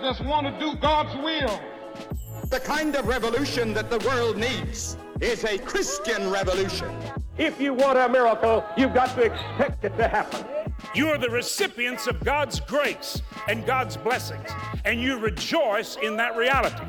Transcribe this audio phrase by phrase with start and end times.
[0.00, 1.60] just want to do God's will.
[2.48, 6.90] The kind of revolution that the world needs is a Christian revolution.
[7.36, 10.46] If you want a miracle, you've got to expect it to happen.
[10.94, 14.48] You are the recipients of God's grace and God's blessings,
[14.86, 16.82] and you rejoice in that reality.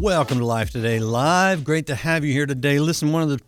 [0.00, 1.62] Welcome to Life Today Live.
[1.62, 2.80] Great to have you here today.
[2.80, 3.40] Listen, one of the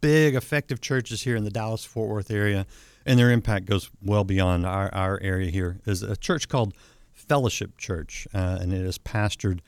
[0.00, 2.66] big, effective churches here in the Dallas Fort Worth area,
[3.06, 6.74] and their impact goes well beyond our, our area here, is a church called
[7.12, 9.60] Fellowship Church, uh, and it is pastored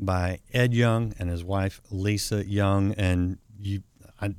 [0.00, 2.92] by Ed Young and his wife Lisa Young.
[2.94, 3.82] And you,
[4.20, 4.34] I,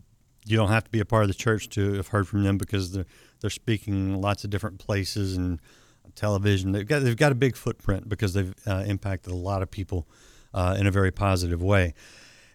[0.46, 2.58] you don't have to be a part of the church to have heard from them
[2.58, 3.06] because they're
[3.42, 5.60] they're speaking lots of different places and
[6.16, 6.72] television.
[6.72, 10.08] They've got they've got a big footprint because they've uh, impacted a lot of people
[10.54, 11.94] uh, in a very positive way.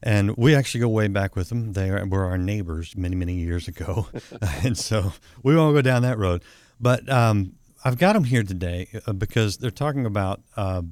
[0.02, 1.74] And we actually go way back with them.
[1.74, 4.08] They were our neighbors many, many years ago.
[4.64, 6.42] and so we won't go down that road.
[6.80, 10.82] But um, I've got them here today uh, because they're talking about uh,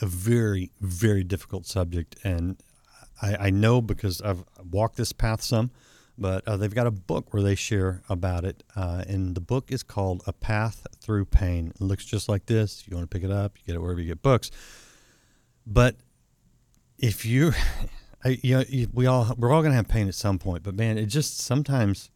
[0.00, 2.16] a very, very difficult subject.
[2.24, 2.56] And
[3.20, 5.70] I, I, know because I've walked this path some,
[6.16, 8.62] but uh, they've got a book where they share about it.
[8.74, 11.72] Uh, and the book is called A Path Through Pain.
[11.74, 12.84] It looks just like this.
[12.86, 14.50] You want to pick it up, you get it wherever you get books.
[15.66, 15.96] But
[16.98, 17.52] if you,
[18.24, 20.98] I, you know, we all we're all gonna have pain at some point, but man,
[20.98, 22.10] it just sometimes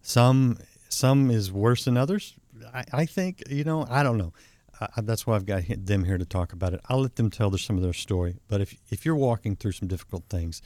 [0.00, 2.34] some some is worse than others.
[2.74, 4.32] I, I think you know I don't know.
[4.80, 6.80] I, that's why I've got them here to talk about it.
[6.88, 8.36] I'll let them tell their, some of their story.
[8.48, 10.60] But if if you're walking through some difficult things,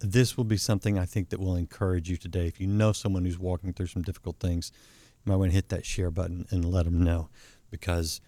[0.00, 2.46] this will be something I think that will encourage you today.
[2.46, 4.72] If you know someone who's walking through some difficult things,
[5.24, 7.28] you might want to hit that share button and let them know
[7.70, 8.20] because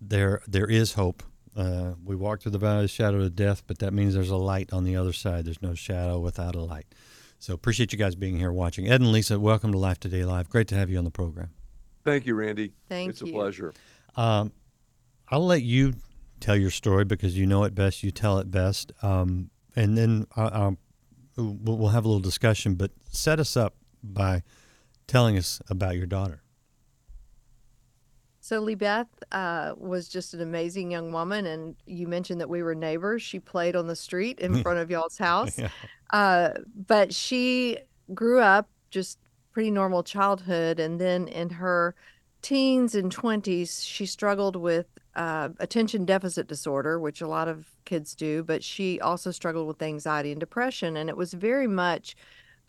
[0.00, 1.22] there there is hope
[1.56, 4.30] uh, we walk through the valley of the shadow of death, but that means there's
[4.30, 5.44] a light on the other side.
[5.44, 6.86] There's no shadow without a light.
[7.38, 8.86] So appreciate you guys being here watching.
[8.88, 10.48] Ed and Lisa, welcome to Life Today Live.
[10.48, 11.50] Great to have you on the program.
[12.04, 12.72] Thank you, Randy.
[12.88, 13.28] Thank it's you.
[13.28, 13.72] a pleasure.
[14.16, 14.52] Um,
[15.28, 15.94] I'll let you
[16.40, 18.02] tell your story because you know it best.
[18.02, 18.92] You tell it best.
[19.02, 20.72] Um, and then uh,
[21.36, 24.42] we'll have a little discussion, but set us up by
[25.06, 26.42] telling us about your daughter.
[28.50, 32.74] So LeeBeth uh, was just an amazing young woman, and you mentioned that we were
[32.74, 33.22] neighbors.
[33.22, 35.68] She played on the street in front of y'all's house, Yeah.
[36.12, 37.78] uh, but she
[38.12, 39.20] grew up just
[39.52, 41.94] pretty normal childhood, and then in her
[42.42, 48.16] teens and twenties, she struggled with uh, attention deficit disorder, which a lot of kids
[48.16, 52.16] do, but she also struggled with anxiety and depression, and it was very much.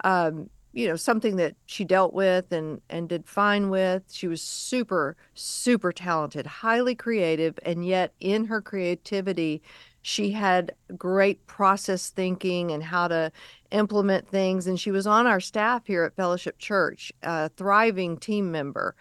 [0.03, 4.03] Um, you know something that she dealt with and and did fine with.
[4.11, 9.61] She was super super talented highly creative and yet in her creativity
[10.03, 13.31] she had great process thinking and how to
[13.71, 18.51] implement things and she was on our staff here at fellowship church a thriving team
[18.51, 18.95] member.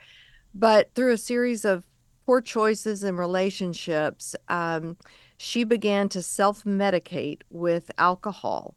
[0.54, 1.84] But through a series of
[2.26, 4.96] poor choices and relationships um,
[5.38, 8.74] she began to self-medicate with alcohol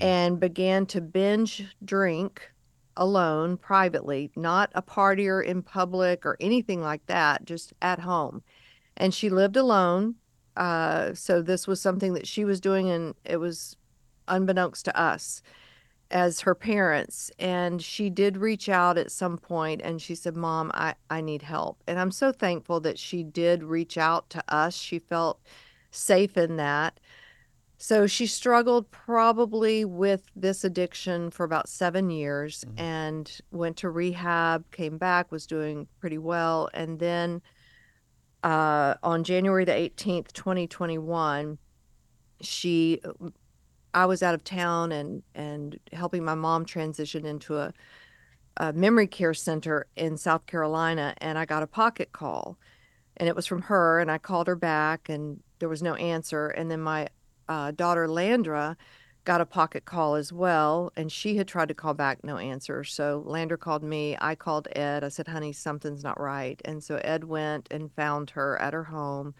[0.00, 2.50] and began to binge drink
[2.96, 8.42] alone privately, not a partier in public or anything like that, just at home.
[8.96, 10.16] And she lived alone.
[10.56, 13.76] Uh, so this was something that she was doing, and it was
[14.28, 15.42] unbeknownst to us
[16.10, 17.30] as her parents.
[17.38, 21.42] And she did reach out at some point and she said, Mom, I, I need
[21.42, 21.82] help.
[21.86, 24.76] And I'm so thankful that she did reach out to us.
[24.76, 25.40] She felt
[25.90, 27.00] safe in that.
[27.86, 32.80] So she struggled probably with this addiction for about seven years Mhm.
[32.80, 36.70] and went to rehab, came back, was doing pretty well.
[36.72, 37.42] And then
[38.42, 41.58] uh, on January the 18th, 2021,
[42.40, 43.02] she,
[43.92, 47.74] I was out of town and, and helping my mom transition into a,
[48.56, 51.12] a memory care center in South Carolina.
[51.18, 52.56] And I got a pocket call
[53.18, 54.00] and it was from her.
[54.00, 56.48] And I called her back and there was no answer.
[56.48, 57.08] And then my
[57.48, 58.76] uh, daughter Landra
[59.24, 62.84] got a pocket call as well, and she had tried to call back, no answer.
[62.84, 64.16] So Landra called me.
[64.20, 65.02] I called Ed.
[65.04, 68.84] I said, "Honey, something's not right." And so Ed went and found her at her
[68.84, 69.34] home,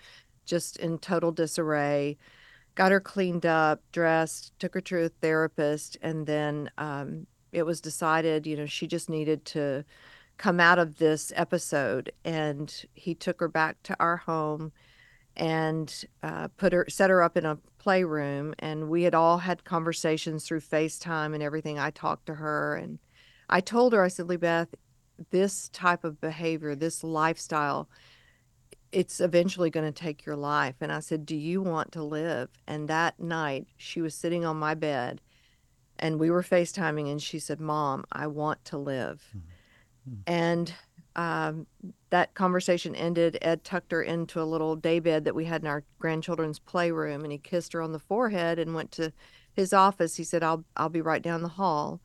[0.46, 2.16] just in total disarray.
[2.74, 7.80] Got her cleaned up, dressed, took her to a therapist, and then um, it was
[7.80, 9.84] decided, you know, she just needed to
[10.38, 12.10] come out of this episode.
[12.24, 14.72] And he took her back to our home
[15.36, 19.64] and uh, put her set her up in a playroom and we had all had
[19.64, 21.78] conversations through facetime and everything.
[21.78, 22.98] I talked to her and
[23.50, 24.74] i told her i said lee beth
[25.30, 27.90] this type of behavior this lifestyle
[28.90, 30.76] it's eventually going to take your life.
[30.80, 32.48] And i said do you want to live?
[32.66, 35.20] And that night she was sitting on my bed
[35.98, 39.22] and we were facetiming and she said mom i want to live.
[40.08, 40.18] Mhm.
[40.26, 40.74] and
[41.16, 41.66] um,
[42.10, 43.38] that conversation ended.
[43.42, 47.32] Ed tucked her into a little daybed that we had in our grandchildren's playroom, and
[47.32, 49.12] he kissed her on the forehead and went to
[49.52, 50.16] his office.
[50.16, 52.00] He said, "I'll I'll be right down the hall,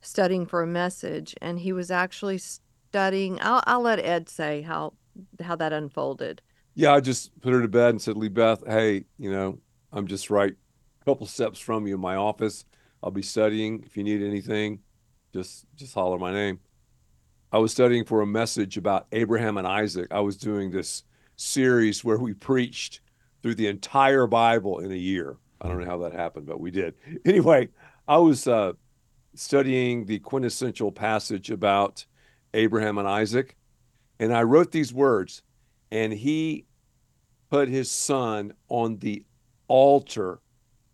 [0.00, 3.40] studying for a message." And he was actually studying.
[3.40, 4.94] I'll I'll let Ed say how
[5.40, 6.42] how that unfolded.
[6.74, 9.58] Yeah, I just put her to bed and said, LeeBeth, hey, you know,
[9.92, 12.64] I'm just right a couple steps from you in my office.
[13.02, 13.82] I'll be studying.
[13.84, 14.80] If you need anything,
[15.32, 16.60] just just holler my name.
[17.50, 20.08] I was studying for a message about Abraham and Isaac.
[20.10, 21.04] I was doing this
[21.36, 23.00] series where we preached
[23.42, 25.38] through the entire Bible in a year.
[25.60, 26.94] I don't know how that happened, but we did.
[27.24, 27.68] Anyway,
[28.06, 28.72] I was uh,
[29.34, 32.04] studying the quintessential passage about
[32.52, 33.56] Abraham and Isaac,
[34.20, 35.42] and I wrote these words,
[35.90, 36.66] and he
[37.50, 39.24] put his son on the
[39.68, 40.40] altar.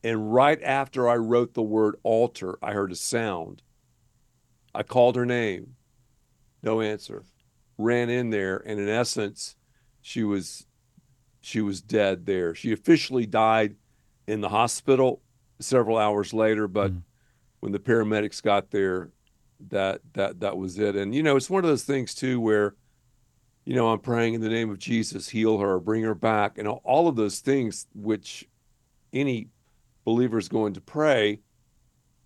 [0.05, 3.63] And right after I wrote the word altar, I heard a sound.
[4.73, 5.74] I called her name.
[6.65, 7.23] No answer.
[7.77, 9.57] Ran in there, and in essence,
[10.01, 10.67] she was
[11.41, 12.55] she was dead there.
[12.55, 13.77] She officially died
[14.27, 15.21] in the hospital
[15.61, 17.03] several hours later, but mm.
[17.61, 19.11] when the paramedics got there,
[19.69, 20.97] that that that was it.
[20.97, 22.75] And you know, it's one of those things too where
[23.65, 26.69] you know, I'm praying in the name of Jesus, heal her, bring her back, and
[26.69, 28.47] all of those things which
[29.13, 29.49] any
[30.05, 31.41] believer is going to pray.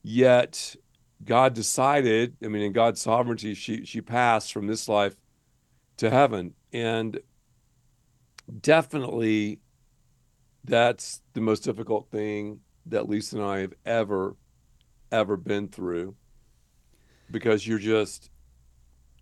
[0.03, 0.75] Yet
[1.25, 5.17] God decided, I mean, in God's sovereignty, she she passed from this life
[5.99, 6.55] to heaven.
[6.73, 7.21] And
[8.61, 9.61] definitely
[10.65, 14.37] that's the most difficult thing that Lisa and I have ever,
[15.11, 16.15] ever been through
[17.31, 18.31] because you're just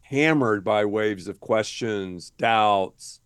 [0.03, 3.21] hammered by waves of questions, doubts,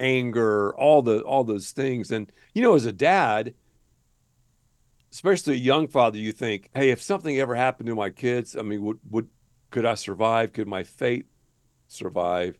[0.00, 2.10] anger, all the all those things.
[2.10, 3.54] And you know, as a dad,
[5.12, 8.62] especially a young father, you think, hey, if something ever happened to my kids, I
[8.62, 9.28] mean, would would
[9.70, 10.52] could I survive?
[10.52, 11.26] Could my fate
[11.88, 12.58] survive?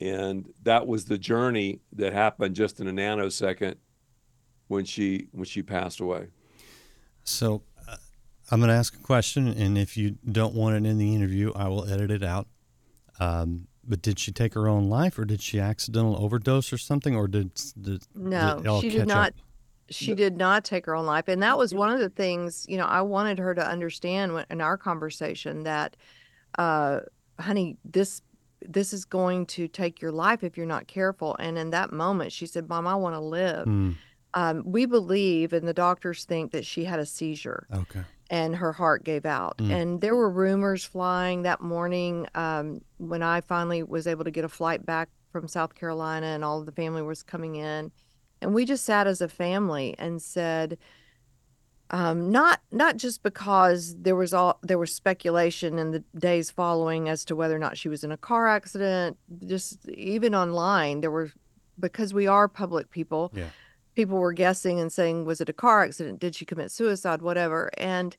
[0.00, 3.76] And that was the journey that happened just in a nanosecond
[4.68, 6.28] when she when she passed away.
[7.22, 7.96] So uh,
[8.50, 11.52] I'm going to ask a question, and if you don't want it in the interview,
[11.54, 12.48] I will edit it out.
[13.20, 17.14] Um, but did she take her own life, or did she accidental overdose or something,
[17.14, 18.60] or did, did no?
[18.80, 19.28] Did she did not.
[19.28, 19.34] Up?
[19.90, 22.76] She did not take her own life, and that was one of the things you
[22.76, 25.96] know I wanted her to understand in our conversation that,
[26.58, 27.00] uh,
[27.38, 28.22] honey, this
[28.66, 31.36] this is going to take your life if you're not careful.
[31.38, 33.96] And in that moment, she said, "Mom, I want to live." Mm.
[34.32, 37.66] Um, we believe, and the doctors think that she had a seizure.
[37.72, 38.00] Okay
[38.30, 39.58] and her heart gave out.
[39.58, 39.70] Mm.
[39.70, 44.44] And there were rumors flying that morning um, when I finally was able to get
[44.44, 47.90] a flight back from South Carolina and all of the family was coming in.
[48.44, 50.78] And we just sat as a family and said,
[51.90, 57.08] um, not not just because there was all there was speculation in the days following
[57.08, 59.16] as to whether or not she was in a car accident.
[59.46, 61.30] Just even online, there were
[61.78, 63.32] because we are public people.
[63.34, 63.48] Yeah
[63.94, 66.20] people were guessing and saying, was it a car accident?
[66.20, 67.22] Did she commit suicide?
[67.22, 67.70] Whatever.
[67.78, 68.16] And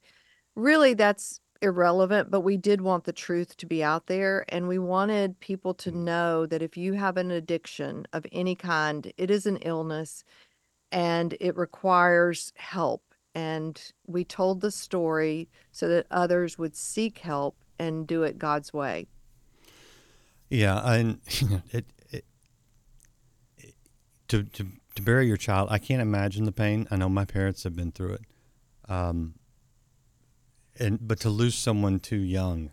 [0.56, 4.46] really, that's irrelevant, but we did want the truth to be out there.
[4.50, 9.12] And we wanted people to know that if you have an addiction of any kind,
[9.18, 10.24] it is an illness
[10.92, 13.04] and it requires help.
[13.34, 18.72] And we told the story so that others would seek help and do it God's
[18.72, 19.08] way.
[20.50, 21.20] Yeah, and
[21.72, 22.26] it, it,
[23.58, 23.76] it
[24.30, 26.88] to to to bury your child, I can't imagine the pain.
[26.90, 28.22] I know my parents have been through it.
[28.88, 29.34] Um,
[30.80, 32.72] and but to lose someone too young,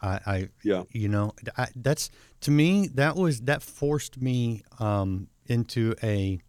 [0.00, 2.10] I, I yeah, you know, I, that's
[2.42, 6.40] to me that was that forced me um, into a.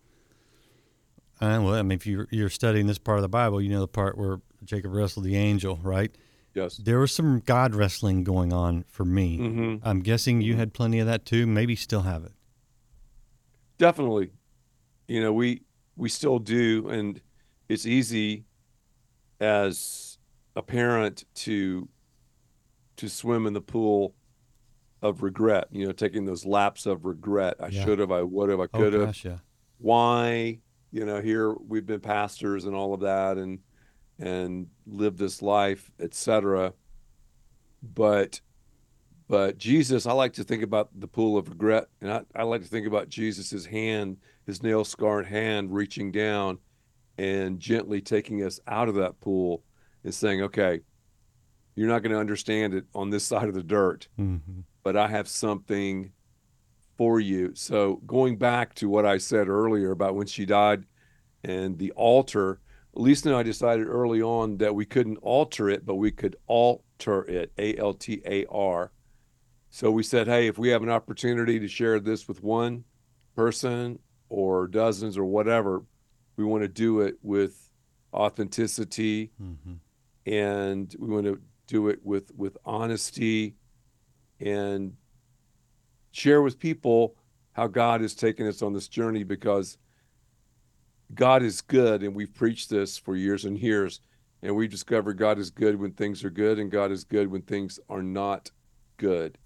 [1.41, 3.81] Uh, well, I mean, if you're you're studying this part of the Bible, you know
[3.81, 6.15] the part where Jacob wrestled the angel, right?
[6.53, 6.77] Yes.
[6.77, 9.39] There was some God wrestling going on for me.
[9.39, 9.87] Mm-hmm.
[9.87, 11.47] I'm guessing you had plenty of that too.
[11.47, 12.31] Maybe still have it.
[13.79, 14.31] Definitely,
[15.07, 15.63] you know we
[15.95, 17.21] we still do and
[17.69, 18.45] it's easy
[19.39, 20.12] as
[20.55, 21.87] a parent to
[22.97, 24.13] to swim in the pool
[25.01, 27.83] of regret you know taking those laps of regret i yeah.
[27.83, 29.37] should have i would have i oh, could have oh, yeah.
[29.79, 30.57] why
[30.91, 33.59] you know here we've been pastors and all of that and
[34.19, 36.71] and lived this life etc
[37.81, 38.39] but
[39.27, 42.61] but jesus i like to think about the pool of regret and i, I like
[42.61, 46.59] to think about jesus's hand his nail scarred hand reaching down
[47.17, 49.63] and gently taking us out of that pool
[50.03, 50.81] and saying, okay,
[51.75, 54.61] you're not going to understand it on this side of the dirt, mm-hmm.
[54.83, 56.11] but I have something
[56.97, 57.51] for you.
[57.55, 60.85] So, going back to what I said earlier about when she died
[61.43, 62.59] and the altar,
[62.93, 67.25] Lisa and I decided early on that we couldn't alter it, but we could alter
[67.25, 68.91] it, A L T A R.
[69.71, 72.83] So we said, hey, if we have an opportunity to share this with one
[73.35, 73.97] person
[74.29, 75.83] or dozens or whatever,
[76.37, 77.71] we want to do it with
[78.13, 79.77] authenticity Mhm.
[80.25, 83.55] And we want to do it with with honesty
[84.39, 84.93] and
[86.11, 87.15] share with people
[87.53, 89.77] how God has taken us on this journey because
[91.13, 94.01] God is good and we've preached this for years and years
[94.41, 97.41] and we discovered God is good when things are good and God is good when
[97.43, 98.51] things are not
[98.97, 99.37] good.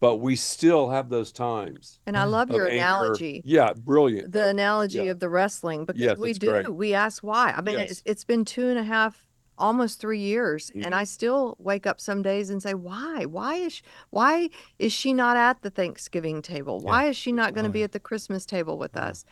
[0.00, 1.98] But we still have those times.
[2.06, 2.76] And I love your anger.
[2.76, 3.42] analogy.
[3.44, 4.32] Yeah, brilliant.
[4.32, 5.12] the analogy Yeah.
[5.12, 7.90] of the wrestling because Yes, we do we ask why i mean Yes.
[7.90, 9.26] it's, it's been two and a half
[9.58, 10.84] almost three years Mhm.
[10.86, 14.92] and i still wake up some days and say why why is she, why is
[14.92, 16.88] she not at the thanksgiving table Yeah.
[16.90, 17.84] why is she not going to Oh, be yeah.
[17.84, 19.06] at the christmas table with Yeah.
[19.06, 19.24] us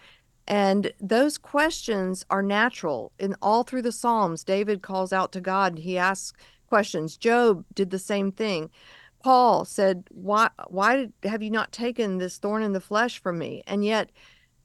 [0.46, 5.72] and those questions are natural in all through the psalms david calls out to god
[5.74, 6.32] and he asks
[6.68, 8.70] questions job did the same thing
[9.22, 13.38] paul said why why did, have you not taken this thorn in the flesh from
[13.38, 14.10] me and yet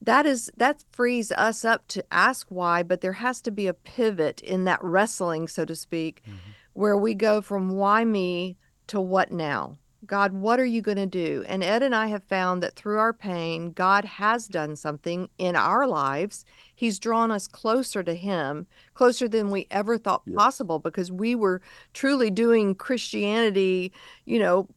[0.01, 3.73] that is that frees us up to ask why but there has to be a
[3.73, 6.51] pivot in that wrestling so to speak mm-hmm.
[6.73, 9.77] where we go from why me to what now?
[10.05, 11.43] God what are you going to do?
[11.47, 15.55] And ed and i have found that through our pain god has done something in
[15.55, 16.45] our lives.
[16.73, 21.61] He's drawn us closer to him closer than we ever thought possible because we were
[21.93, 23.91] truly doing christianity
[24.25, 24.67] you know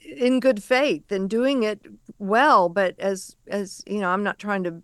[0.00, 1.80] in good faith and doing it
[2.18, 4.82] well but as as you know i'm not trying to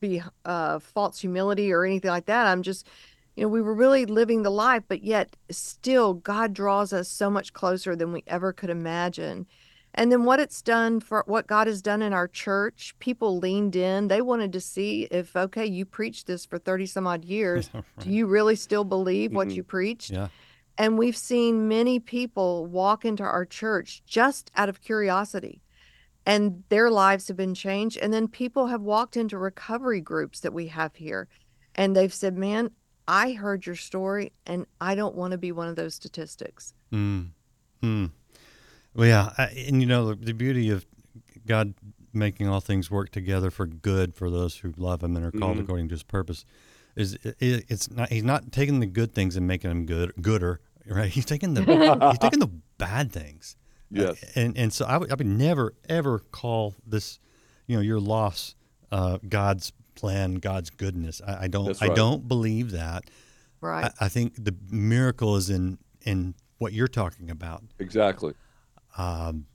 [0.00, 2.46] be uh false humility or anything like that.
[2.46, 2.86] I'm just
[3.34, 7.30] you know we were really living the life but yet still god draws us so
[7.30, 9.46] much closer than we ever could imagine.
[9.94, 13.74] And then what it's done for what god has done in our church people leaned
[13.74, 14.08] in.
[14.08, 17.70] They wanted to see if okay you preached this for 30 some odd years.
[17.98, 19.54] Do you really still believe what Mhm.
[19.56, 20.10] you preached?
[20.10, 20.28] Yeah.
[20.78, 25.62] And we've seen many people walk into our church just out of curiosity.
[26.24, 27.98] And their lives have been changed.
[27.98, 31.28] And then people have walked into recovery groups that we have here.
[31.76, 32.70] And they've said, Man,
[33.06, 36.74] I heard your story and I don't want to be one of those statistics.
[36.92, 37.28] Mm.
[37.82, 38.10] Mm.
[38.94, 40.84] Well, yeah, I, and you know the, the beauty of
[41.46, 41.74] God
[42.12, 45.58] making all things work together for good for those who love Him and are called
[45.58, 45.60] Mhm.
[45.64, 46.44] according to His purpose
[46.96, 47.36] is it,
[47.68, 51.10] it's not He's not taking the good things and making them good gooder, right?
[51.10, 51.62] He's taking the
[52.10, 53.56] He's taking the bad things.
[53.90, 54.22] Yes.
[54.34, 57.20] and and so I would, I would never ever call this,
[57.66, 58.54] you know, your loss,
[58.90, 61.20] uh, God's plan, God's goodness.
[61.26, 63.04] I, I don't That's I don't believe that.
[63.60, 63.92] Right.
[64.00, 67.62] I, I think the miracle is in in what you're talking about.
[67.78, 68.34] Exactly.
[68.96, 69.46] Um,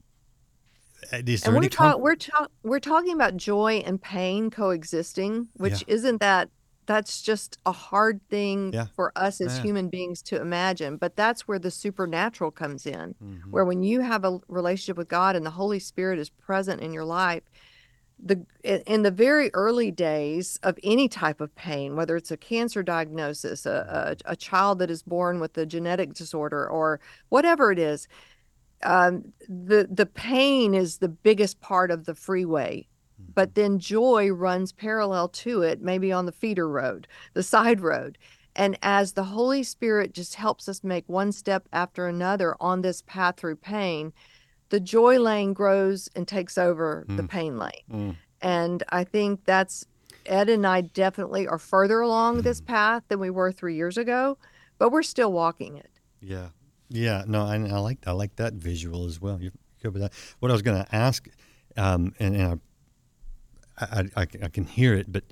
[1.12, 5.84] is and we're, any ta- we're, ta- we're talking about joy and pain coexisting, which
[5.88, 6.48] isn't that
[6.86, 8.86] that's just a hard thing Yeah.
[8.96, 9.62] for us as Yeah.
[9.62, 10.96] human beings to imagine.
[10.96, 13.14] But that's where the supernatural comes in.
[13.22, 13.50] Mhm.
[13.50, 16.92] where when you have a relationship with God and the Holy Spirit is present in
[16.92, 17.42] your life,
[18.24, 22.36] the in in the very early days of any type of pain, whether it's a
[22.36, 27.72] cancer diagnosis, a, a, a child that is born with a genetic disorder, or whatever
[27.72, 28.06] it is,
[28.84, 32.86] um, the the pain is the biggest part of the freeway.
[33.34, 38.18] But then joy runs parallel to it, maybe on the feeder road, the side road.
[38.54, 43.02] And as the Holy Spirit just helps us make one step after another on this
[43.02, 44.12] path through pain,
[44.68, 47.28] the joy lane grows and takes over the Mm.
[47.28, 47.82] pain lane.
[47.90, 48.16] Mm.
[48.42, 49.86] And I think that's
[50.26, 52.66] Ed and I definitely are further along this Mm.
[52.66, 54.36] path than we were three years ago,
[54.78, 55.90] but we're still walking it.
[56.20, 56.48] Yeah,
[56.88, 57.24] yeah.
[57.26, 59.40] No, I, I like I like that visual as well.
[59.40, 60.12] You're good with that.
[60.40, 61.28] What I was going to ask,
[61.76, 62.56] um, and, and I,
[63.90, 65.24] I, I, I can hear it, but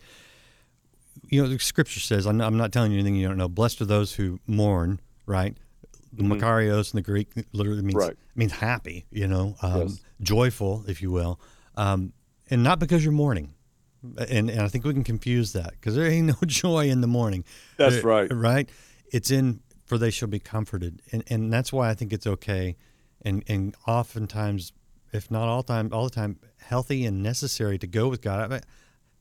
[1.29, 3.49] you know, the scripture says, I'm not, I'm not telling you anything you don't know.
[3.49, 5.57] Blessed are those who mourn, right?
[6.13, 6.41] The Mhm.
[6.41, 8.17] Makarios in the Greek literally means Right.
[8.35, 10.01] means happy, you know, um, Yes.
[10.21, 11.39] joyful, if you will,
[11.77, 12.13] um,
[12.51, 13.55] and not because you're mourning.
[14.31, 17.07] And, and I think we can confuse that because there ain't no joy in the
[17.07, 17.45] morning.
[17.77, 18.33] That's There- right.
[18.33, 18.71] Right.
[19.13, 22.77] It's in for they shall be comforted, and and that's why I think it's okay,
[23.23, 24.73] and and oftentimes,
[25.13, 28.53] if not all time, all the time, healthy and necessary to go with God.
[28.53, 28.61] I,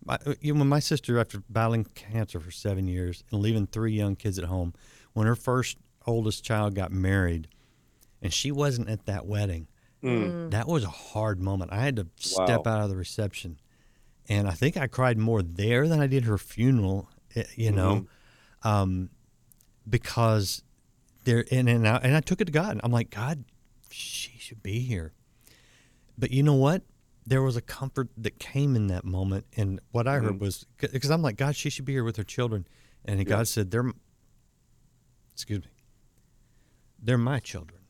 [0.05, 3.93] my, you know, when my sister, after battling cancer for seven years and leaving three
[3.93, 4.73] young kids at home,
[5.13, 5.77] when her first
[6.07, 7.47] oldest child got married,
[8.21, 9.67] and she wasn't at that wedding,
[10.01, 10.51] Mm.
[10.51, 11.73] that was a hard moment.
[11.73, 12.73] I had to step Wow.
[12.75, 13.59] out of the reception,
[14.29, 17.09] and I think I cried more there than I did her funeral.
[17.35, 18.07] eh, You know,
[18.63, 19.09] um,
[19.87, 20.63] because
[21.25, 22.79] there and and I, and I took it to God.
[22.83, 23.43] I'm like, God,
[23.89, 25.13] she should be here.
[26.19, 26.83] But you know what?
[27.25, 30.39] There was a comfort that came in that moment, and what I heard Mhm.
[30.39, 32.67] was because I'm like, God, she should be here with her children,
[33.05, 33.89] and God said, they're,
[35.31, 35.71] excuse me,
[37.01, 37.81] they're my children.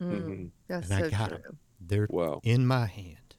[0.00, 0.50] Mm, Mhm.
[0.68, 1.58] That's And I so got them.
[1.80, 2.40] They're Wow.
[2.44, 3.34] in my hand.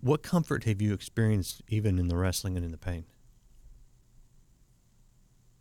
[0.00, 3.06] What comfort have you experienced even in the wrestling and in the pain?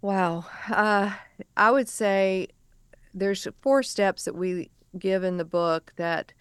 [0.01, 0.45] Wow.
[0.69, 1.13] Uh,
[1.55, 2.47] I would say
[3.13, 6.33] there's four steps that we give in the book that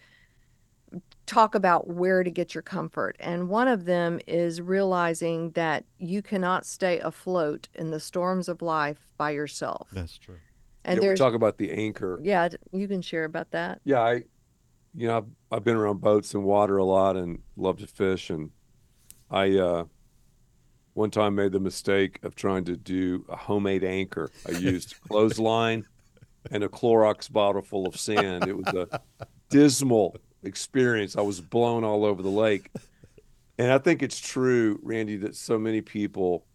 [1.25, 3.15] talk about where to get your comfort.
[3.19, 8.61] And one of them is realizing that you cannot stay afloat in the storms of
[8.61, 9.89] life by yourself.
[9.91, 10.37] That's true.
[10.85, 12.19] And yeah, we there's, talk about the anchor.
[12.21, 13.79] yeah, you can share about that.
[13.85, 14.23] Yeah, I,
[14.93, 18.29] you know, I've, I've been around boats and water a lot and love to fish.
[18.29, 18.51] And
[19.31, 19.85] I, uh,
[20.93, 24.29] one time made the mistake of trying to do a homemade anchor.
[24.47, 25.85] I used clothesline
[26.51, 28.47] and a Clorox bottle full of sand.
[28.47, 28.99] It was a
[29.49, 31.15] dismal experience.
[31.15, 32.71] I was blown all over the lake.
[33.57, 36.45] And I think it's true, Randy, that so many people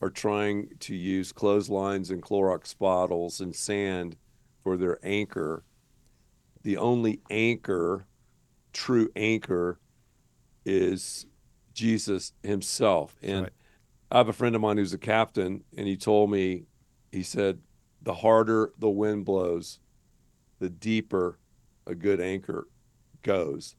[0.00, 4.16] are trying to use clotheslines and Clorox bottles and sand
[4.62, 5.64] for their anchor.
[6.62, 8.06] The only anchor,
[8.72, 9.78] true anchor,
[10.64, 11.26] is
[11.74, 13.16] Jesus himself.
[13.22, 13.52] And right.
[14.10, 16.64] I have a friend of mine who's a captain, and he told me,
[17.12, 17.58] he said,
[18.02, 19.78] the harder the wind blows,
[20.58, 21.38] the deeper
[21.86, 22.66] a good anchor
[23.24, 23.74] goes.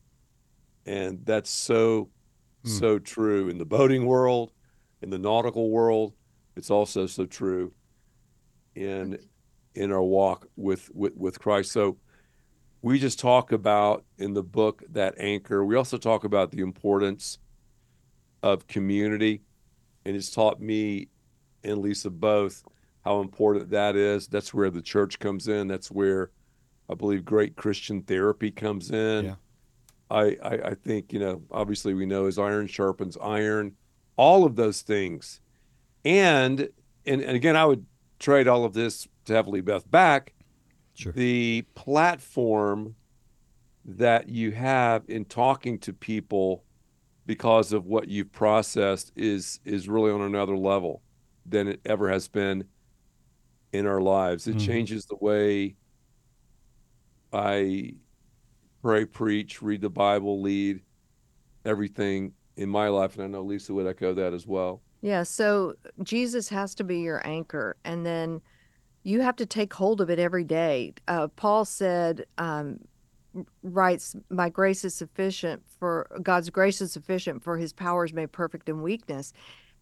[0.86, 2.10] And that's so,
[2.64, 2.70] Hmm.
[2.70, 4.52] so true in the boating world,
[5.02, 6.14] in the nautical world.
[6.56, 7.74] It's also so true
[8.76, 9.18] in
[9.76, 11.72] in our walk with, with, with Christ.
[11.74, 11.98] So
[12.82, 15.66] we just talk about in the book that anchor.
[15.66, 17.40] We also talk about the importance
[18.42, 19.42] of community.
[20.06, 21.10] And it's taught me
[21.64, 22.64] and Lisa both
[23.04, 24.28] how important that is.
[24.28, 25.68] That's where the church comes in.
[25.68, 26.32] That's where
[26.90, 29.26] I believe great Christian therapy comes in.
[29.26, 29.36] Yeah.
[30.12, 33.76] I, I, I think, you know, obviously we know as iron sharpens iron,
[34.18, 35.42] all of those things.
[36.04, 36.70] And
[37.08, 37.86] and, and again, I would
[38.20, 40.34] trade all of this to have LeeBeth back.
[40.94, 41.12] Sure.
[41.12, 42.96] The platform
[43.84, 46.64] that you have in talking to people
[47.26, 51.02] because of what you've processed is is really on another level
[51.46, 52.64] than it ever has been
[53.74, 54.48] in our lives.
[54.48, 54.66] It Mhm.
[54.66, 55.76] changes the way
[57.36, 57.94] I
[58.82, 60.82] pray, preach, read the Bible, lead
[61.66, 63.16] everything in my life.
[63.16, 64.82] And I know Lisa would echo that as well.
[65.02, 68.42] Yeah, so Jesus has to be your anchor, and then
[69.04, 70.94] you have to take hold of it every day.
[71.08, 72.80] Uh, Paul said, um,
[73.62, 78.32] writes, "My grace is sufficient for God's grace is sufficient for His power is made
[78.32, 79.34] perfect in weakness,"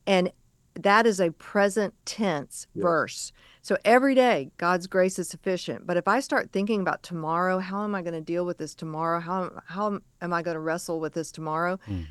[0.08, 0.32] and
[0.76, 2.82] that is a present tense Yes.
[2.82, 3.32] verse.
[3.64, 5.88] So every day, God's grace is sufficient.
[5.88, 8.76] But if I start thinking about tomorrow, how am I going to deal with this
[8.76, 9.22] tomorrow?
[9.22, 11.80] How how am I going to wrestle with this tomorrow?
[11.88, 12.06] Mhm.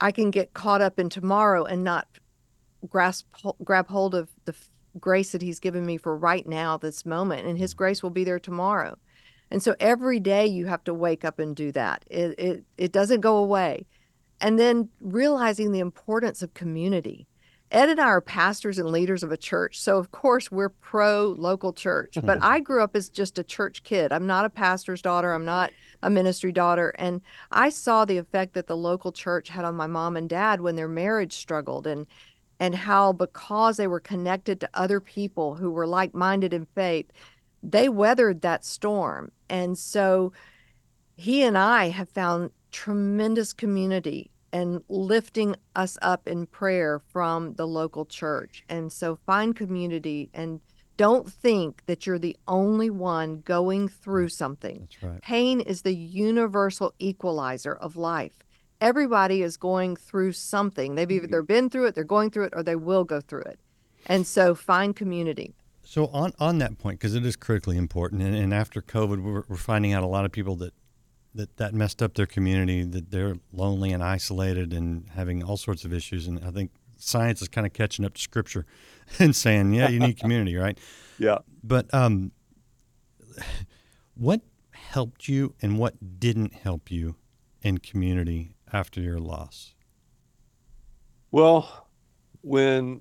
[0.00, 2.08] I can get caught up in tomorrow and not
[2.88, 3.26] grasp
[3.62, 7.46] grab hold of the f- grace that he's given me for right now this moment
[7.46, 8.96] and his grace will be there tomorrow
[9.50, 12.92] and so every day you have to wake up and do that it it, it
[12.92, 13.86] doesn't go away
[14.40, 17.26] and then realizing the importance of community
[17.70, 21.34] ed and i are pastors and leaders of a church so of course we're pro
[21.38, 24.12] local church but i grew up as just a church kid.
[24.12, 28.54] I'm not a pastor's daughter i'm not a ministry daughter and i saw the effect
[28.54, 32.06] that the local church had on my mom and dad when their marriage struggled and
[32.58, 37.10] and how because they were connected to other people who were like-minded in faith
[37.62, 39.32] they weathered that storm.
[39.48, 40.32] And so
[41.16, 47.66] he and i have found tremendous community and lifting us up in prayer from the
[47.66, 50.60] local church and so find community and
[50.96, 55.22] don't think that you're the only one going through something That's right.
[55.22, 58.32] Pain is the universal equalizer of life.
[58.80, 60.94] Everybody is going through something.
[60.94, 61.24] They've mm-hmm.
[61.24, 63.58] either been through it, they're going through it, or they will go through it.
[64.06, 65.54] And so find community.
[65.82, 69.44] So on on that point, because it is critically important, and, and after COVID, we're,
[69.48, 70.74] we're finding out a lot of people that
[71.36, 75.84] that that messed up their community, that they're lonely and isolated and having all sorts
[75.84, 76.26] of issues.
[76.26, 78.66] And I think science is kind of catching up to scripture
[79.18, 80.78] and saying, yeah, you need community, right?
[81.18, 81.38] Yeah.
[81.64, 82.32] But um,
[84.14, 87.16] what helped you and what didn't help you
[87.62, 89.74] in community after your loss?
[91.30, 91.88] Well,
[92.42, 93.00] when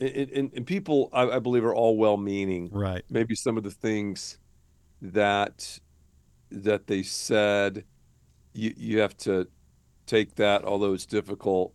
[0.00, 2.70] and, and, and people, I, I believe, are all well-meaning.
[2.70, 3.02] Right.
[3.10, 4.38] Maybe some of the things
[5.02, 5.80] that
[6.50, 7.84] that they said,
[8.52, 9.48] you you have to
[10.06, 11.74] take that, although it's difficult,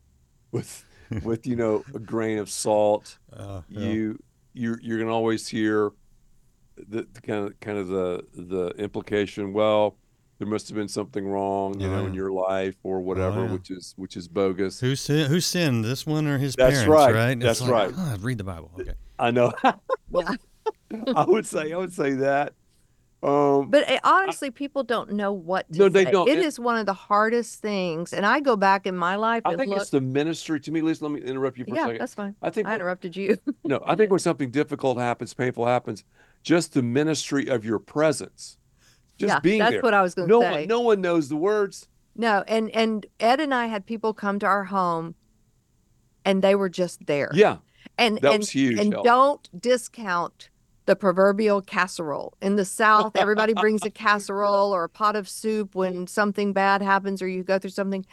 [0.51, 0.83] with
[1.23, 3.17] with you know a grain of salt.
[3.31, 4.19] Uh, You
[4.53, 5.91] you're you're gonna always hear
[6.75, 9.53] the, the kind of kind of the the implication.
[9.53, 9.97] Well,
[10.39, 13.51] there must have been something wrong, you Oh, know, in your life or whatever, yeah.
[13.51, 14.79] which is which is bogus.
[14.79, 16.89] who sin, who sinned, this one or his That's parents?
[16.89, 17.13] right.
[17.13, 17.39] Right.
[17.39, 17.93] That's like, right.
[17.95, 18.71] "Ah, read the Bible.
[18.79, 18.93] Okay.
[19.19, 19.53] I know.
[20.11, 20.35] Yeah.
[21.15, 22.53] I would say I would say that,
[23.23, 26.27] Um, But eh, honestly, people don't know what to No, they don't.
[26.27, 28.11] It It- is one of the hardest things.
[28.11, 29.79] And I go back in my life I think look.
[29.81, 30.81] it's the ministry to me.
[30.81, 31.99] Lisa, let me interrupt you for a yeah, second.
[32.01, 32.35] that's fine.
[32.41, 33.37] I think I interrupted you.
[33.63, 36.03] no, I think when something difficult happens, painful happens,
[36.43, 38.57] just the ministry of your presence,
[39.17, 39.77] just yeah, being that's there.
[39.77, 40.51] That's what I was going to no say.
[40.51, 41.87] one, no one knows the words.
[42.17, 45.15] No, and and Ed and I had people come to our home,
[46.25, 47.31] and they were just there.
[47.33, 47.57] Yeah,
[47.97, 49.05] and that and was huge and help.
[49.05, 50.49] don't discount
[50.85, 53.15] the proverbial casserole in the South.
[53.15, 57.43] Everybody brings a casserole or a pot of soup when something bad happens or you
[57.43, 58.05] go through something.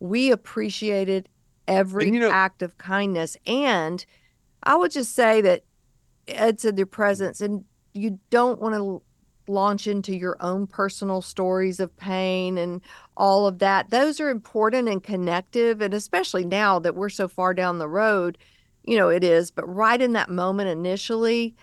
[0.00, 1.28] We appreciated
[1.68, 4.04] every you know- act of kindness, and
[4.62, 5.64] I would just say that
[6.28, 9.02] Ed said their presence, and you don't want to
[9.48, 12.80] launch into your own personal stories of pain and
[13.16, 13.90] all of that.
[13.90, 15.80] Those are important and connective.
[15.80, 18.38] And especially now that we're so far down the road,
[18.84, 19.50] you know, it is.
[19.50, 21.54] But right in that moment initially,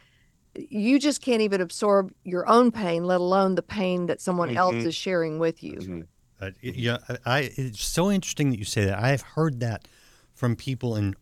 [0.56, 4.76] you just can't even absorb your own pain, let alone the pain that someone else
[4.76, 4.86] Mhm.
[4.86, 5.74] is sharing with you.
[5.80, 6.08] Mhm.
[6.42, 9.00] Uh, yeah, I, I- it's so interesting that you say that.
[9.00, 9.88] I have heard that
[10.34, 11.16] from people in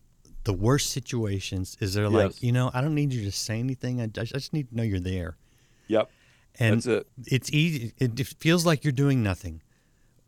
[0.44, 1.76] the worst situations.
[1.80, 4.00] Is they're like, you know, I don't need you to say anything.
[4.00, 5.36] I just, I just need to know you're there.
[5.88, 6.10] Yep,
[6.58, 7.06] And that's it.
[7.26, 7.92] it's easy.
[7.98, 9.62] It it feels like you're doing nothing,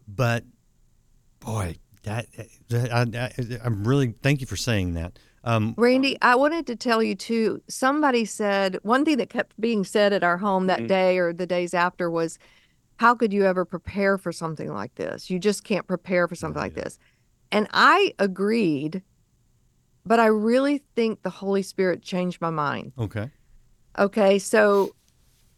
[0.07, 0.45] but
[1.41, 2.27] boy, that,
[2.69, 5.19] that I, I, I'm really thank you for saying that.
[5.45, 7.63] Um, Randy, I wanted to tell you too.
[7.69, 10.89] Somebody said one thing that kept being said at our home that Mhm.
[10.89, 12.39] day or the days after was,
[12.99, 15.29] How could you ever prepare for something like this?
[15.29, 16.97] You just can't prepare for something like this.
[17.51, 19.03] And I agreed,
[20.07, 22.93] but I really think the Holy Spirit changed my mind.
[22.99, 23.31] okay,
[23.99, 24.95] Okay, so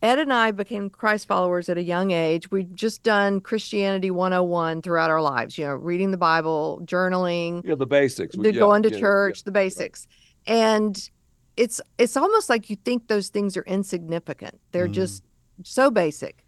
[0.02, 2.50] Ed and I became Christ followers at a young age.
[2.50, 7.74] We've just done Christianity 101 throughout our lives, you know, reading the Bible, journaling, Yeah,
[7.76, 8.36] the basics.
[8.36, 9.00] the yeah, going to yeah, yeah.
[9.00, 10.06] church, the basics.
[10.46, 11.08] And
[11.56, 14.60] it's it's almost like you think those things are insignificant.
[14.72, 14.92] They're Mm.
[14.92, 15.22] just
[15.64, 16.44] so basic.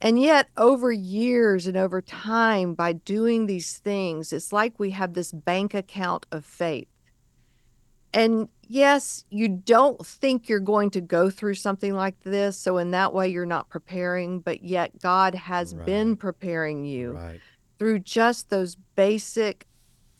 [0.00, 5.14] And yet over years and over time by doing these things, it's like we have
[5.14, 6.88] this bank account of faith.
[8.14, 12.92] And yes, you don't think you're going to go through something like this, so in
[12.92, 17.40] that way you're not preparing, but yet God has been preparing you right.
[17.78, 19.66] through just those basic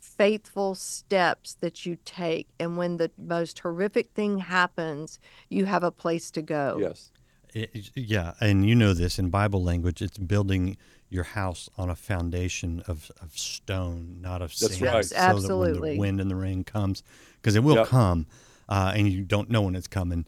[0.00, 5.90] faithful steps that you take and when the most horrific thing happens you have a
[5.90, 7.10] place to go Yes.
[7.54, 10.02] It- yeah, and you know this in Bible language.
[10.02, 10.76] It's building
[11.14, 14.82] your house on a foundation of, of stone, not of That's sand.
[14.94, 15.04] right.
[15.04, 17.02] So that when the wind and the rain comes,
[17.36, 17.86] because it will Yep.
[17.86, 18.26] come,
[18.68, 20.26] uh, and you don't know when it's coming,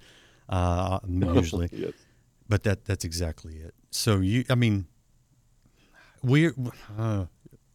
[0.48, 1.68] uh, usually.
[1.72, 1.92] Yes.
[2.48, 3.74] But that that's exactly it.
[3.90, 4.86] So you, I mean,
[6.22, 6.54] we're.
[6.98, 7.26] Uh,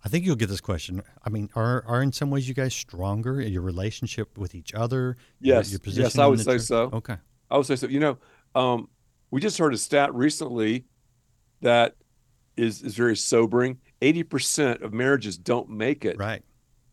[0.03, 1.03] I think you'll get this question.
[1.23, 4.73] I mean, are are in some ways you guys stronger in your relationship with each
[4.73, 5.17] other?
[5.39, 5.69] Yes.
[5.71, 6.61] your Yes, position I would say church?
[6.61, 6.89] so.
[6.93, 7.17] Okay.
[7.51, 7.87] I would say so.
[7.87, 8.17] You know,
[8.55, 8.87] um,
[9.29, 10.85] we just heard a stat recently
[11.61, 11.95] that
[12.61, 13.77] is is very sobering.
[14.01, 16.43] Eighty percent of marriages don't make it Right.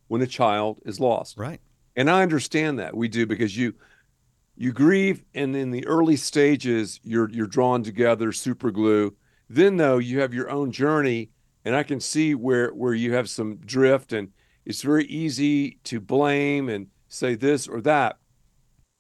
[0.08, 1.36] when a child is lost.
[1.36, 1.60] Right.
[1.96, 3.74] And I understand that we do because you
[4.56, 9.14] you grieve and in the early stages you're you're drawn together super glue.
[9.48, 11.30] Then though you have your own journey
[11.64, 14.28] and I can see where where you have some drift and
[14.64, 18.18] it's very easy to blame and say this or that.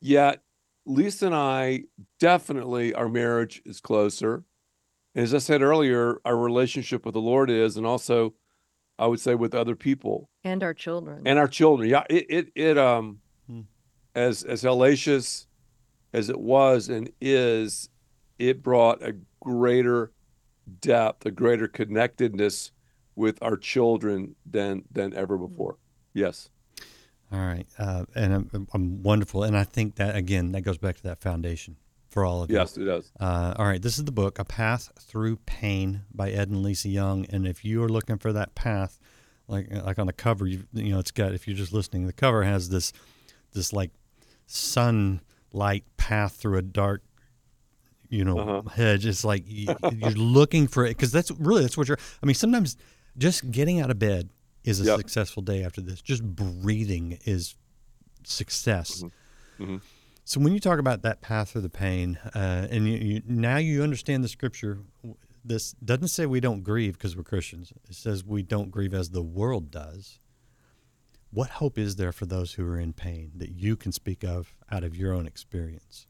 [0.00, 0.42] Yet
[0.86, 1.84] Lisa and I
[2.20, 4.44] definitely our marriage is closer.
[5.18, 8.34] And as I said earlier, our relationship with the Lord is and also
[9.00, 11.90] I would say with other people and our children and our children.
[11.90, 13.62] Yeah, it it it um Hmm.
[14.14, 15.46] as as hellacious
[16.12, 17.88] as it was and is,
[18.38, 20.12] it brought a greater
[20.80, 22.70] depth, a greater connectedness
[23.16, 25.78] with our children than than ever before.
[26.14, 26.48] Yes.
[27.32, 30.96] All right, uh, and I'm, I'm wonderful, and I think that again that goes back
[30.98, 31.76] to that foundation
[32.08, 32.56] for all of you.
[32.56, 33.10] Yes, it does.
[33.20, 36.88] Uh, all right, this is the book, A Path Through Pain by Ed and Lisa
[36.88, 38.98] Young, and if you are looking for that path,
[39.46, 42.12] like like on the cover, you you know it's got if you're just listening, the
[42.12, 42.92] cover has this
[43.52, 43.90] this like
[44.46, 47.02] sunlight path through a dark
[48.08, 48.68] you know Uh-huh.
[48.70, 49.04] hedge.
[49.06, 51.98] It's like you, you're looking for it because that's really that's what you're.
[52.22, 52.76] I mean, sometimes
[53.16, 54.30] just getting out of bed
[54.64, 54.96] is a Yep.
[54.98, 56.00] successful day after this.
[56.02, 57.54] Just breathing is
[58.24, 59.04] success.
[59.58, 59.80] Mhm.
[60.28, 63.56] So when you talk about that path through the pain, uh, and you, you now
[63.56, 64.80] you understand the scripture,
[65.42, 67.72] this doesn't say we don't grieve because we're Christians.
[67.88, 70.18] It says we don't grieve as the world does.
[71.30, 74.54] What hope is there for those who are in pain that you can speak of
[74.70, 76.06] out of your own experience?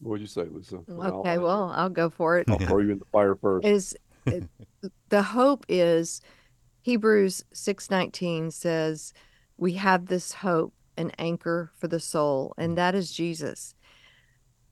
[0.00, 0.78] What would you say, Lisa?
[0.88, 3.66] okay well i'll go for it I'll throw you in the fire first.
[3.66, 3.94] is
[5.10, 6.22] the hope is
[6.80, 9.12] hebrews 6.19 says
[9.58, 13.74] we have this hope an anchor for the soul and that is jesus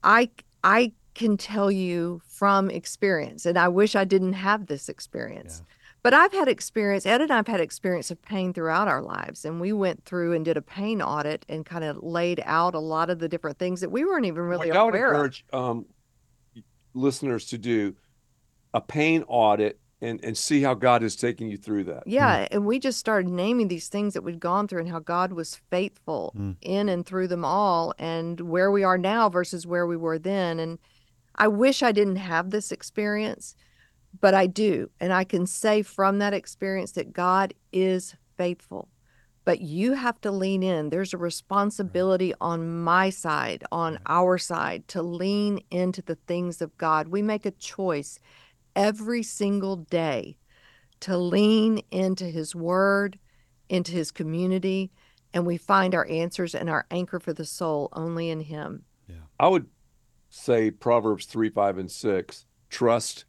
[0.02, 0.28] i
[0.64, 3.44] i can tell you from experience.
[3.44, 5.62] And I wish I didn't have this experience.
[6.02, 9.44] But I've had experience, Ed and I've had experience of pain throughout our lives.
[9.44, 12.80] And we went through and did a pain audit and kind of laid out a
[12.80, 15.08] lot of the different things that we weren't even really aware Like, I would aware
[15.12, 15.14] of.
[15.16, 15.86] encourage um,
[16.94, 17.94] listeners to do
[18.74, 22.02] a pain audit and, and see how God is taking you through that.
[22.06, 22.54] Yeah, mm-hmm.
[22.54, 25.60] and we just started naming these things that we'd gone through and how God was
[25.70, 26.56] faithful Mm.
[26.60, 30.58] in and through them all and where we are now versus where we were then.
[30.58, 30.78] And
[31.36, 33.54] I wish I didn't have this experience,
[34.20, 34.90] but I do.
[34.98, 38.88] And I can say from that experience that God is faithful.
[39.44, 40.90] But you have to lean in.
[40.90, 41.24] There's a mm-hmm.
[41.24, 44.02] responsibility on my side, on mm-hmm.
[44.06, 47.08] our side, to lean into the things of God.
[47.08, 48.18] We make a choice
[48.76, 50.36] every single day
[51.00, 53.18] to lean into his word,
[53.68, 54.90] into his community,
[55.34, 58.84] and we find our answers and our anchor for the soul only in him.
[59.08, 59.16] Yeah.
[59.40, 59.66] I would
[60.30, 63.26] say Proverbs 3, 5, and 6 trust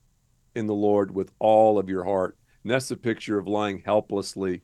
[0.55, 2.37] in the Lord with all of your heart.
[2.63, 4.61] And that's the picture of lying helplessly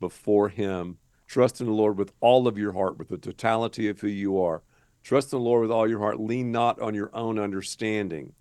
[0.00, 0.98] before Him.
[1.26, 4.40] Trust in the Lord with all of your heart, with the totality of who you
[4.40, 4.62] are.
[5.02, 6.18] Trust in the Lord with all your heart.
[6.18, 8.32] Lean not on your own understanding.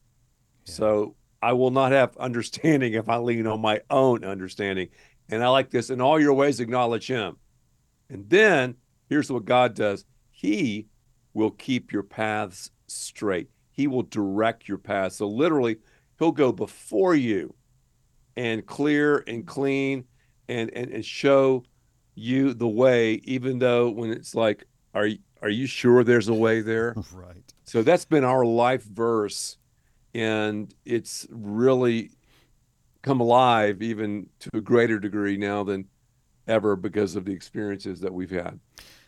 [0.65, 4.87] So I will not have understanding if I lean on my own understanding.
[5.29, 7.35] And I like this in all your ways, acknowledge Him.
[8.09, 8.75] And then
[9.09, 10.87] here's what God does He
[11.33, 13.49] will keep your paths straight.
[13.71, 15.17] He will direct your paths.
[15.17, 15.77] So literally,
[16.17, 17.53] he'll go before you
[18.37, 20.05] and clear and clean
[20.47, 21.65] and and, and show
[22.15, 26.33] you the way, even though when it's like, are you are you sure there's a
[26.33, 26.95] way there?
[27.13, 27.53] Right.
[27.65, 29.57] So that's been our life verse,
[30.13, 32.11] and it's really
[33.01, 35.87] come alive even to a greater degree now than
[36.47, 38.59] ever because of the experiences that we've had.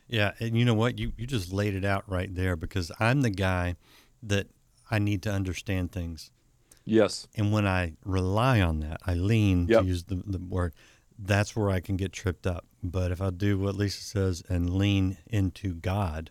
[0.08, 1.00] Yeah, and you know what?
[1.00, 3.76] You you just laid it out right there because I'm the guy
[4.22, 4.48] that
[4.92, 6.32] I need to understand things.
[6.84, 7.28] Yes.
[7.36, 9.82] And when I rely on that, I lean Yep.
[9.82, 10.74] to use the, the word,
[11.18, 12.66] that's where I can get tripped up.
[12.84, 16.30] But if I do what Lisa says and lean into God,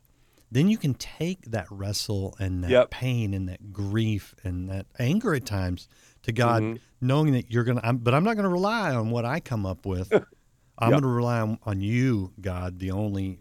[0.55, 2.91] then you can take that wrestle and that Yep.
[2.91, 5.89] pain and that grief and that anger at times
[6.23, 6.79] to God, Mhm.
[7.01, 9.67] knowing that you're going to, but I'm not going to rely on what I come
[9.67, 10.11] up with.
[10.79, 11.01] I'm Yep.
[11.01, 13.41] going to rely on, on you, God, the only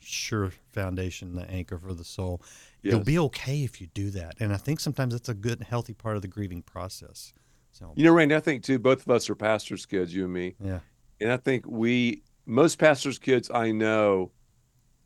[0.00, 2.42] sure foundation, the anchor for the soul.
[2.82, 4.34] You'll be okay if you do that.
[4.40, 7.32] And I think sometimes that's a good, healthy part of the grieving process.
[7.72, 10.32] So, You know, Randy, I think too, both of us are pastors' kids, you and
[10.32, 10.56] me.
[10.62, 10.80] yeah.
[11.20, 14.30] And I think we, most pastors' kids I know,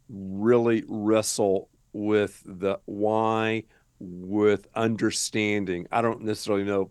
[0.08, 3.64] really wrestle with the why,
[3.98, 5.86] with understanding.
[5.90, 6.90] I don't necessarily know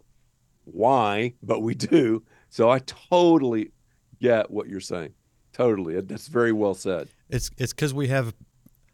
[0.65, 2.23] why, but we do.
[2.49, 3.71] So I totally
[4.19, 5.13] get what you're saying.
[5.53, 5.99] Totally.
[6.01, 7.07] That's very well said.
[7.29, 8.33] It's it's because we have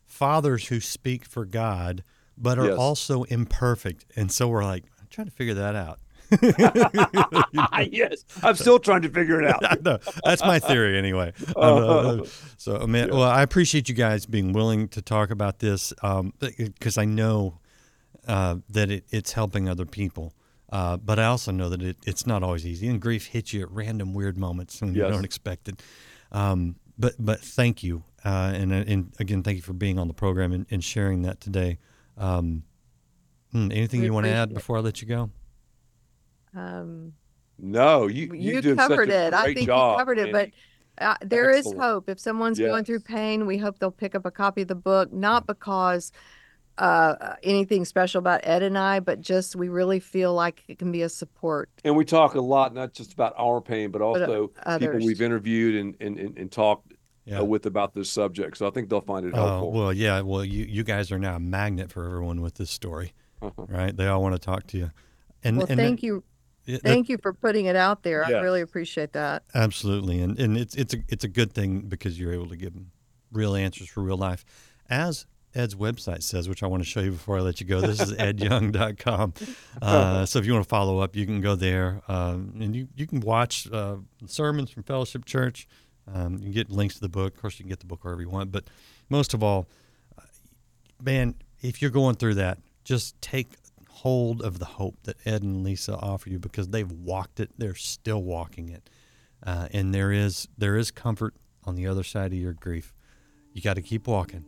[0.05, 2.03] fathers who speak for God,
[2.37, 2.77] but are Yes.
[2.77, 5.99] also imperfect, and so we're like I'm trying to figure that out.
[7.91, 8.25] yes.
[8.41, 9.63] I'm still trying to figure it out.
[9.85, 9.99] I.
[10.23, 11.33] That's my theory, anyway.
[11.55, 12.25] Um, uh,
[12.57, 15.93] so, man, well, I appreciate you guys being willing to talk about this
[16.39, 17.59] because I know
[18.27, 20.33] uh, that it, it's helping other people.
[20.71, 23.61] Uh, but I also know that it, it's not always easy, and grief hits you
[23.61, 25.83] at random weird moments when you don't expect it.
[26.31, 30.15] Um, but but thank you, uh, and and again, thank you for being on the
[30.15, 31.77] program and, and sharing that today.
[32.17, 32.63] Um,
[33.51, 35.29] hmm, anything We you want to add before I let you go?
[36.55, 37.13] Um,
[37.57, 39.33] No, you you you covered it.
[39.33, 40.49] I think job, you covered it, but
[40.99, 41.81] uh, there is Excellent.
[41.81, 42.09] hope.
[42.09, 45.11] If someone's going through pain, we hope they'll pick up a copy of the book,
[45.11, 46.11] not because
[46.77, 50.91] uh, anything special about Ed and I, but just we really feel like it can
[50.91, 51.69] be a support.
[51.83, 55.21] And we talk a lot, not just about our pain, but uh, also people we've
[55.21, 56.93] interviewed and, and, and, and talked
[57.25, 57.39] Yeah.
[57.41, 58.57] uh, with about this subject.
[58.57, 59.71] So I think they'll find it Oh helpful.
[59.71, 60.21] well, yeah.
[60.21, 63.65] Well, you you guys are now a magnet for everyone with this story, Uh-huh.
[63.67, 63.95] right?
[63.95, 64.91] They all want to talk to you.
[65.43, 66.23] And Well, and thank you,
[66.65, 68.25] yeah, that- thank you for putting it out there.
[68.25, 69.43] I really appreciate that.
[69.53, 72.73] Absolutely, and and it's it's a it's a good thing because you're able to give
[72.73, 72.91] them
[73.31, 74.45] real answers for real life,
[74.89, 77.79] as Ed's website says, which I want to show you before I let you go.
[77.81, 79.33] This is edyoung.com.
[79.81, 82.87] Uh, so if you want to follow up, you can go there, um, and you
[82.95, 85.67] you can watch uh, sermons from Fellowship Church.
[86.13, 87.35] Um, you can get links to the book.
[87.35, 88.51] Of course, you can get the book wherever you want.
[88.51, 88.65] But
[89.09, 89.67] most of all,
[90.17, 90.21] uh,
[91.01, 93.47] man, if you're going through that, just take
[94.03, 97.51] hold of the hope that Ed and Lisa offer you because they've walked it.
[97.57, 98.89] They're still walking it,
[99.45, 102.93] uh, and there is there is comfort on the other side of your grief.
[103.53, 104.43] You got to keep walking,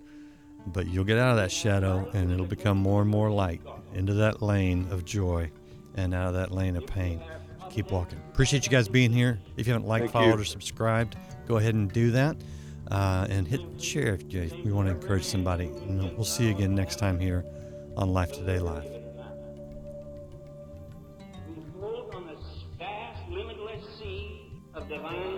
[0.68, 3.62] but you'll get out of that shadow, and it'll become more and more light
[3.94, 5.50] into that lane of joy,
[5.96, 7.22] and out of that lane of pain.
[7.70, 8.20] Keep walking.
[8.34, 9.40] Appreciate you guys being here.
[9.56, 10.42] If you haven't liked, Thank followed, you.
[10.42, 11.16] or subscribed,
[11.48, 12.36] go ahead and do that.
[12.92, 15.66] Uh, and hit share if you, we want to encourage somebody.
[15.66, 17.44] And we'll see you again next time here
[17.98, 18.95] on Life Today Live.
[24.88, 25.35] 这帮人